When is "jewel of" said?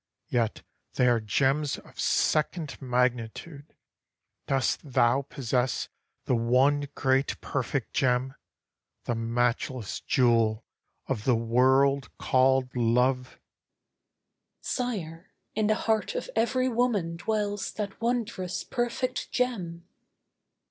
9.99-11.23